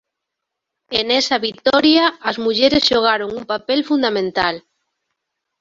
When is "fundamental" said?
3.89-4.55